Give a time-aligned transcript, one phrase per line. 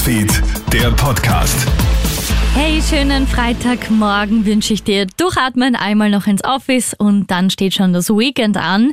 [0.00, 1.68] Newsfeed, der Podcast.
[2.54, 5.06] Hey, schönen Freitagmorgen wünsche ich dir.
[5.18, 8.92] Durchatmen einmal noch ins Office und dann steht schon das Weekend an.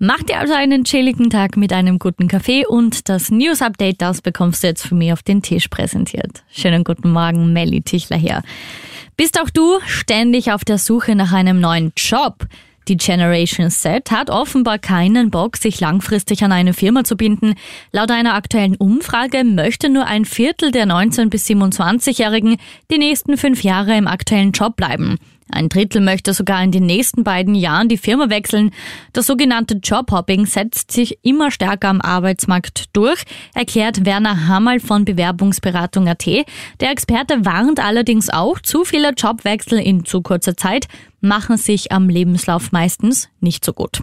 [0.00, 4.20] Mach dir also einen chilligen Tag mit einem guten Kaffee und das News Update, das
[4.20, 6.42] bekommst du jetzt von mir auf den Tisch präsentiert.
[6.50, 8.42] Schönen guten Morgen, Melly Tichler hier.
[9.16, 12.48] Bist auch du ständig auf der Suche nach einem neuen Job?
[12.88, 17.54] Die Generation Z hat offenbar keinen Bock, sich langfristig an eine Firma zu binden.
[17.92, 22.56] Laut einer aktuellen Umfrage möchte nur ein Viertel der 19- bis 27-Jährigen
[22.90, 25.18] die nächsten fünf Jahre im aktuellen Job bleiben.
[25.50, 28.70] Ein Drittel möchte sogar in den nächsten beiden Jahren die Firma wechseln.
[29.12, 33.22] Das sogenannte Jobhopping setzt sich immer stärker am Arbeitsmarkt durch,
[33.54, 36.26] erklärt Werner Hammerl von Bewerbungsberatung.at.
[36.80, 40.86] Der Experte warnt allerdings auch, zu viele Jobwechsel in zu kurzer Zeit
[41.20, 44.02] machen sich am Lebenslauf meistens nicht so gut.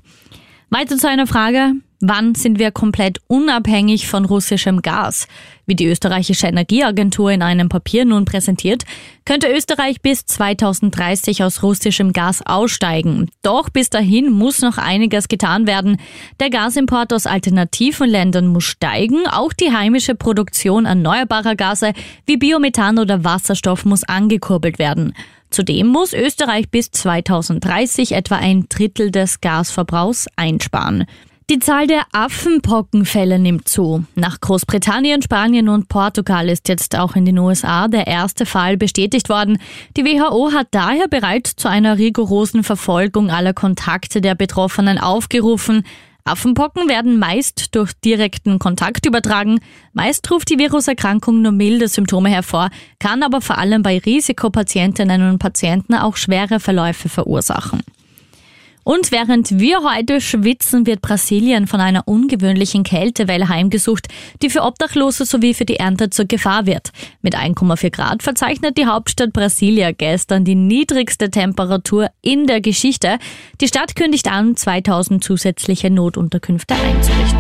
[0.69, 1.73] Weiter zu einer Frage,
[2.07, 5.27] Wann sind wir komplett unabhängig von russischem Gas?
[5.65, 8.83] Wie die österreichische Energieagentur in einem Papier nun präsentiert,
[9.25, 13.31] könnte Österreich bis 2030 aus russischem Gas aussteigen.
[13.41, 15.97] Doch bis dahin muss noch einiges getan werden.
[16.39, 19.25] Der Gasimport aus alternativen Ländern muss steigen.
[19.27, 21.93] Auch die heimische Produktion erneuerbarer Gase
[22.27, 25.15] wie Biomethan oder Wasserstoff muss angekurbelt werden.
[25.49, 31.05] Zudem muss Österreich bis 2030 etwa ein Drittel des Gasverbrauchs einsparen.
[31.51, 34.03] Die Zahl der Affenpockenfälle nimmt zu.
[34.15, 39.29] Nach Großbritannien, Spanien und Portugal ist jetzt auch in den USA der erste Fall bestätigt
[39.29, 39.59] worden.
[39.95, 45.83] Die WHO hat daher bereits zu einer rigorosen Verfolgung aller Kontakte der Betroffenen aufgerufen.
[46.23, 49.59] Affenpocken werden meist durch direkten Kontakt übertragen.
[49.93, 55.37] Meist ruft die Viruserkrankung nur milde Symptome hervor, kann aber vor allem bei Risikopatientinnen und
[55.37, 57.83] Patienten auch schwere Verläufe verursachen.
[58.85, 64.07] Und während wir heute schwitzen, wird Brasilien von einer ungewöhnlichen Kältewelle heimgesucht,
[64.43, 66.91] die für Obdachlose sowie für die Ernte zur Gefahr wird.
[67.23, 73.17] Mit 1,4 Grad verzeichnet die Hauptstadt Brasilia gestern die niedrigste Temperatur in der Geschichte.
[73.59, 77.39] Die Stadt kündigt an, 2000 zusätzliche Notunterkünfte einzurichten.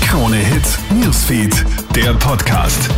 [0.00, 2.88] Krone Hits, Newsfeed, der Podcast.